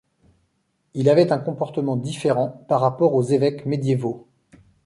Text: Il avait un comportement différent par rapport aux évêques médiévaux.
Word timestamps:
Il 0.95 1.09
avait 1.09 1.31
un 1.31 1.37
comportement 1.37 1.95
différent 1.95 2.65
par 2.67 2.81
rapport 2.81 3.13
aux 3.13 3.21
évêques 3.21 3.67
médiévaux. 3.67 4.27